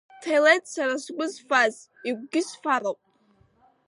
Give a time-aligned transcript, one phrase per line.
[0.21, 1.75] Ҭелеҭ, сара сгәы зфаз,
[2.07, 2.99] игәгьы сфароуп!